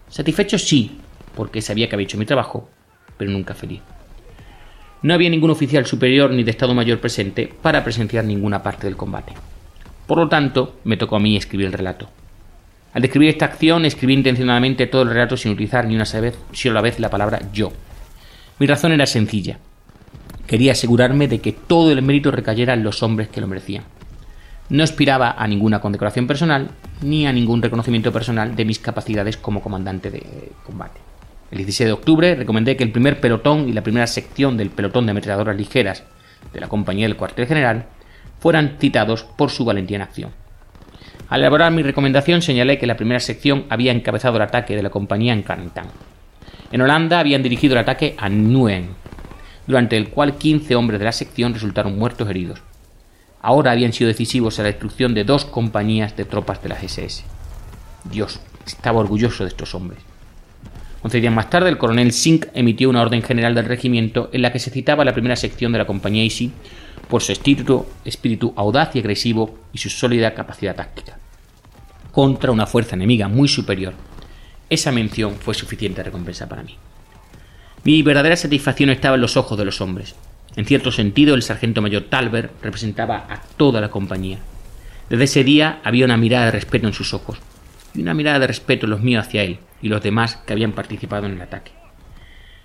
[0.07, 0.99] Satisfecho sí,
[1.35, 2.69] porque sabía que había hecho mi trabajo,
[3.17, 3.81] pero nunca feliz.
[5.01, 8.95] No había ningún oficial superior ni de Estado Mayor presente para presenciar ninguna parte del
[8.95, 9.33] combate.
[10.05, 12.07] Por lo tanto, me tocó a mí escribir el relato.
[12.93, 16.99] Al describir esta acción, escribí intencionadamente todo el relato sin utilizar ni una sola vez
[16.99, 17.73] la palabra yo.
[18.59, 19.57] Mi razón era sencilla.
[20.49, 23.83] Quería asegurarme de que todo el mérito recayera en los hombres que lo merecían.
[24.69, 26.71] No aspiraba a ninguna condecoración personal
[27.03, 30.99] ni a ningún reconocimiento personal de mis capacidades como comandante de combate.
[31.51, 35.05] El 16 de octubre recomendé que el primer pelotón y la primera sección del pelotón
[35.05, 36.03] de ametralladoras ligeras
[36.51, 37.85] de la compañía del cuartel general
[38.39, 40.31] fueran citados por su valentía en acción.
[41.29, 44.89] Al elaborar mi recomendación señalé que la primera sección había encabezado el ataque de la
[44.89, 45.85] compañía en Carntan.
[46.71, 48.98] En Holanda habían dirigido el ataque a Nuen,
[49.69, 52.59] durante el cual 15 hombres de la sección resultaron muertos o heridos.
[53.39, 57.23] Ahora habían sido decisivos en la destrucción de dos compañías de tropas de la SS.
[58.03, 59.99] Dios, estaba orgulloso de estos hombres.
[61.03, 64.51] Once días más tarde, el coronel Sink emitió una orden general del regimiento en la
[64.51, 66.51] que se citaba la primera sección de la compañía Easy
[67.07, 71.19] por su espíritu, espíritu audaz y agresivo y su sólida capacidad táctica.
[72.11, 73.93] Contra una fuerza enemiga muy superior.
[74.67, 76.75] Esa mención fue suficiente recompensa para mí.
[77.83, 80.15] Mi verdadera satisfacción estaba en los ojos de los hombres.
[80.57, 84.39] En cierto sentido, el sargento mayor Talbert representaba a toda la compañía.
[85.09, 87.39] Desde ese día había una mirada de respeto en sus ojos,
[87.93, 91.25] y una mirada de respeto los míos hacia él y los demás que habían participado
[91.25, 91.71] en el ataque.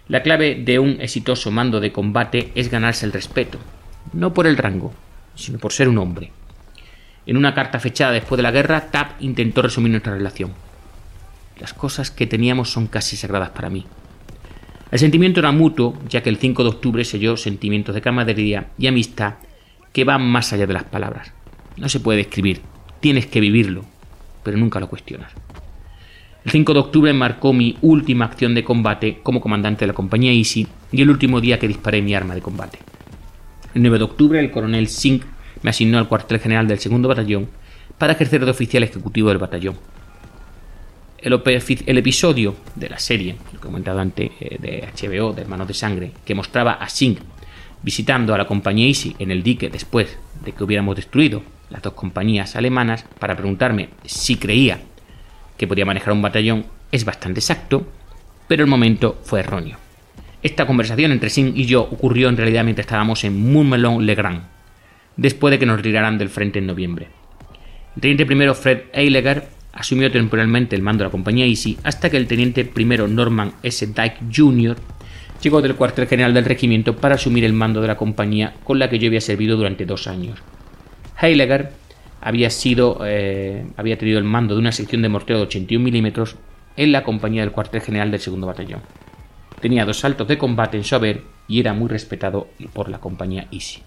[0.08, 3.58] La clave de un exitoso mando de combate es ganarse el respeto,
[4.12, 4.92] no por el rango,
[5.36, 6.32] sino por ser un hombre.
[7.24, 10.52] En una carta fechada después de la guerra, Tapp intentó resumir nuestra relación.
[11.58, 13.86] Las cosas que teníamos son casi sagradas para mí.
[14.90, 18.86] El sentimiento era mutuo, ya que el 5 de octubre selló sentimientos de camaradería y
[18.86, 19.34] amistad
[19.92, 21.32] que van más allá de las palabras.
[21.76, 22.60] No se puede escribir,
[23.00, 23.84] tienes que vivirlo,
[24.42, 25.32] pero nunca lo cuestionas.
[26.44, 30.32] El 5 de octubre marcó mi última acción de combate como comandante de la compañía
[30.32, 32.78] Easy y el último día que disparé mi arma de combate.
[33.74, 35.24] El 9 de octubre el coronel Sink
[35.62, 37.48] me asignó al cuartel general del segundo batallón
[37.96, 39.76] para ejercer de oficial ejecutivo del batallón.
[41.24, 45.66] El, episodio de la serie, lo que he comentado antes eh, de HBO, de Hermanos
[45.66, 47.18] de Sangre, que mostraba a Sink
[47.82, 51.94] visitando a la compañía Easy en el dique después de que hubiéramos destruido las dos
[51.94, 54.80] compañías alemanas para preguntarme si creía
[55.56, 57.86] que podía manejar un batallón, es bastante exacto,
[58.46, 59.78] pero el momento fue erróneo.
[60.42, 64.42] Esta conversación entre Singh y yo ocurrió en realidad mientras estábamos en Montmelon-le-Grand,
[65.16, 67.08] después de que nos retiraran del frente en noviembre.
[67.96, 72.16] El teniente primero Fred Eileger asumió temporalmente el mando de la compañía Easy hasta que
[72.16, 73.86] el teniente primero Norman S.
[73.86, 74.76] Dyke Jr.
[75.42, 78.88] llegó del cuartel general del regimiento para asumir el mando de la compañía con la
[78.88, 80.38] que yo había servido durante dos años.
[81.20, 81.72] Heileger
[82.20, 86.36] había, sido, eh, había tenido el mando de una sección de mortero de 81 milímetros
[86.76, 88.80] en la compañía del cuartel general del segundo batallón.
[89.60, 93.48] Tenía dos saltos de combate en su haber y era muy respetado por la compañía
[93.50, 93.82] Easy.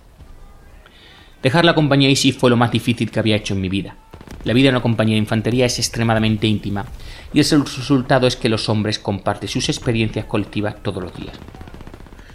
[1.42, 3.96] Dejar la compañía Easy fue lo más difícil que había hecho en mi vida.
[4.44, 6.86] La vida en una compañía de infantería es extremadamente íntima
[7.34, 11.38] y el resultado es que los hombres comparten sus experiencias colectivas todos los días.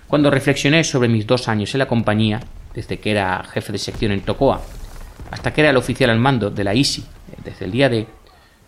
[0.09, 2.41] Cuando reflexioné sobre mis dos años en la compañía,
[2.75, 4.61] desde que era jefe de sección en Tocoa
[5.31, 7.05] hasta que era el oficial al mando de la ISI
[7.43, 8.07] desde el día D,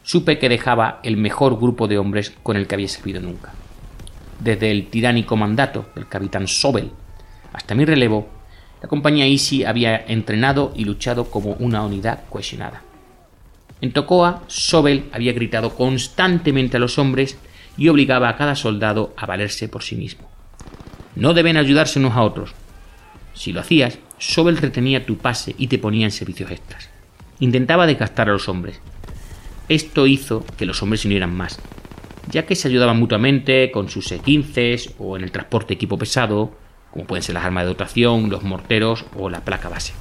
[0.03, 3.53] supe que dejaba el mejor grupo de hombres con el que había servido nunca.
[4.41, 6.91] Desde el tiránico mandato del capitán Sobel
[7.53, 8.29] hasta mi relevo,
[8.83, 12.84] la compañía ISI había entrenado y luchado como una unidad cohesionada.
[13.85, 17.37] En Tocoa, Sobel había gritado constantemente a los hombres
[17.77, 20.27] y obligaba a cada soldado a valerse por sí mismo.
[21.17, 22.55] No deben ayudarse unos a otros.
[23.35, 26.89] Si lo hacías, Sobel retenía tu pase y te ponía en servicios extras.
[27.41, 28.81] Intentaba desgastar a los hombres.
[29.69, 31.61] Esto hizo que los hombres se unieran más,
[32.31, 36.57] ya que se ayudaban mutuamente con sus E-15 o en el transporte de equipo pesado,
[36.91, 39.93] como pueden ser las armas de dotación, los morteros o la placa base.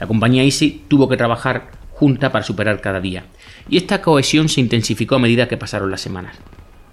[0.00, 3.24] La compañía Easy tuvo que trabajar junta para superar cada día,
[3.68, 6.36] y esta cohesión se intensificó a medida que pasaron las semanas.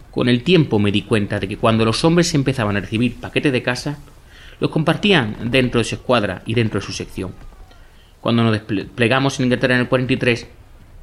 [0.09, 3.51] Con el tiempo me di cuenta de que cuando los hombres empezaban a recibir paquetes
[3.51, 3.99] de casa,
[4.59, 7.33] los compartían dentro de su escuadra y dentro de su sección.
[8.19, 10.47] Cuando nos desplegamos en Inglaterra en el 43,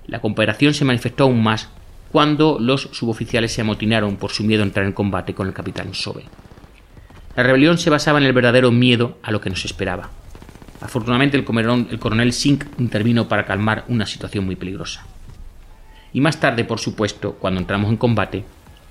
[0.09, 1.69] la cooperación se manifestó aún más
[2.11, 5.95] cuando los suboficiales se amotinaron por su miedo a entrar en combate con el capitán
[5.95, 6.25] Sobe.
[7.37, 10.11] La rebelión se basaba en el verdadero miedo a lo que nos esperaba.
[10.83, 11.45] Afortunadamente el,
[11.91, 15.07] el coronel Sink intervino para calmar una situación muy peligrosa.
[16.13, 18.45] Y más tarde, por supuesto, cuando entramos en combate,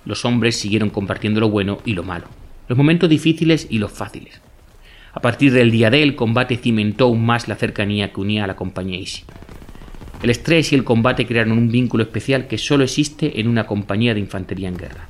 [0.06, 2.26] los hombres siguieron compartiendo lo bueno y lo malo,
[2.68, 4.42] los momentos difíciles y los fáciles.
[5.14, 8.48] A partir del día D, el combate cimentó aún más la cercanía que unía a
[8.48, 9.24] la compañía Easy.
[10.24, 14.14] El estrés y el combate crearon un vínculo especial que solo existe en una compañía
[14.14, 15.08] de infantería en guerra.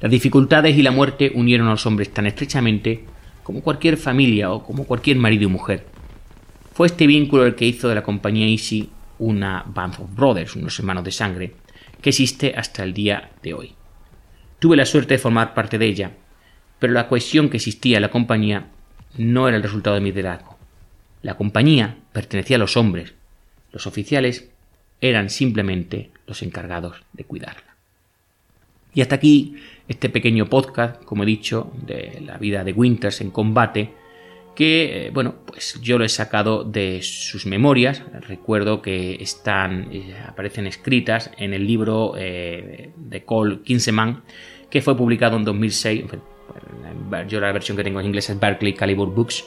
[0.00, 3.04] Las dificultades y la muerte unieron a los hombres tan estrechamente
[3.48, 5.86] como cualquier familia o como cualquier marido y mujer.
[6.74, 10.78] Fue este vínculo el que hizo de la compañía Easy una Band of Brothers, unos
[10.78, 11.54] hermanos de sangre,
[12.02, 13.74] que existe hasta el día de hoy.
[14.58, 16.10] Tuve la suerte de formar parte de ella,
[16.78, 18.66] pero la cohesión que existía en la compañía
[19.16, 20.58] no era el resultado de mi liderazgo.
[21.22, 23.14] La compañía pertenecía a los hombres,
[23.72, 24.50] los oficiales
[25.00, 27.77] eran simplemente los encargados de cuidarla.
[28.94, 33.30] Y hasta aquí este pequeño podcast, como he dicho, de la vida de Winters en
[33.30, 33.92] combate,
[34.54, 38.02] que, eh, bueno, pues yo lo he sacado de sus memorias.
[38.26, 44.24] Recuerdo que están, eh, aparecen escritas en el libro eh, de Cole Kinseman,
[44.68, 46.04] que fue publicado en 2006.
[47.28, 49.44] Yo la versión que tengo en inglés es Berkeley Caliber Books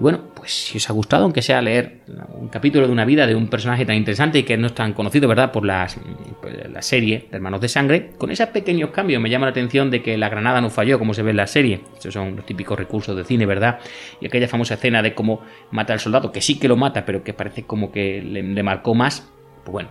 [0.00, 1.98] y bueno, pues si os ha gustado, aunque sea leer
[2.32, 4.94] un capítulo de una vida de un personaje tan interesante y que no es tan
[4.94, 6.00] conocido, ¿verdad?, por las,
[6.40, 9.90] pues, la serie de Hermanos de Sangre, con esos pequeños cambios me llama la atención
[9.90, 11.82] de que la granada no falló, como se ve en la serie.
[11.98, 13.80] Esos son los típicos recursos de cine, ¿verdad?
[14.22, 17.22] Y aquella famosa escena de cómo mata al soldado, que sí que lo mata, pero
[17.22, 19.30] que parece como que le, marcó más.
[19.64, 19.90] Pues bueno,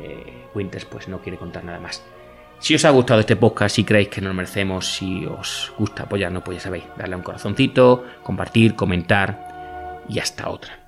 [0.00, 2.04] eh, Winters pues no quiere contar nada más.
[2.58, 6.42] Si os ha gustado este podcast, si creéis que nos merecemos, si os gusta apoyarnos,
[6.42, 10.78] pues ya sabéis, darle un corazoncito, compartir, comentar y hasta otra.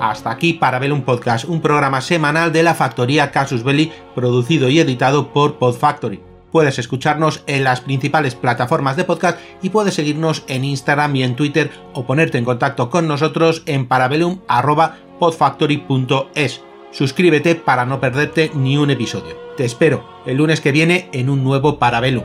[0.00, 4.68] Hasta aquí para ver un podcast, un programa semanal de la factoría Casus Belli, producido
[4.68, 6.31] y editado por Podfactory.
[6.52, 11.34] Puedes escucharnos en las principales plataformas de podcast y puedes seguirnos en Instagram y en
[11.34, 16.60] Twitter o ponerte en contacto con nosotros en parabellum.podfactory.es.
[16.92, 19.34] Suscríbete para no perderte ni un episodio.
[19.56, 22.24] Te espero el lunes que viene en un nuevo Parabellum.